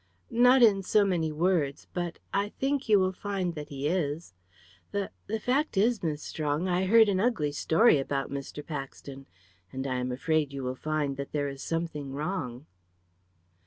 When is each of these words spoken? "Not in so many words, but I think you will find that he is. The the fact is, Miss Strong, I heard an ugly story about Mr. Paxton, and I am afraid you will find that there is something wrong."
"Not 0.33 0.63
in 0.63 0.81
so 0.81 1.05
many 1.05 1.31
words, 1.31 1.85
but 1.93 2.17
I 2.33 2.49
think 2.49 2.89
you 2.89 2.99
will 2.99 3.11
find 3.11 3.53
that 3.53 3.69
he 3.69 3.87
is. 3.87 4.33
The 4.91 5.11
the 5.27 5.39
fact 5.39 5.77
is, 5.77 6.01
Miss 6.01 6.23
Strong, 6.23 6.67
I 6.67 6.87
heard 6.87 7.07
an 7.07 7.19
ugly 7.19 7.51
story 7.51 7.99
about 7.99 8.31
Mr. 8.31 8.65
Paxton, 8.65 9.27
and 9.71 9.85
I 9.85 9.97
am 9.97 10.11
afraid 10.11 10.53
you 10.53 10.63
will 10.63 10.73
find 10.73 11.17
that 11.17 11.33
there 11.33 11.47
is 11.49 11.61
something 11.61 12.13
wrong." 12.13 12.65